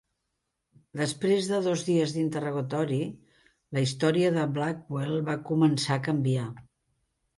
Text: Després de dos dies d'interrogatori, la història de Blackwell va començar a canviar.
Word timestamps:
Després 1.01 1.49
de 1.49 1.59
dos 1.65 1.83
dies 1.89 2.15
d'interrogatori, 2.15 2.99
la 3.79 3.83
història 3.89 4.33
de 4.39 4.47
Blackwell 4.57 5.15
va 5.29 5.37
començar 5.51 5.99
a 5.99 6.03
canviar. 6.09 6.49